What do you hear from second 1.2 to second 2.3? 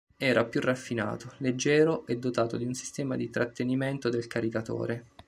leggero e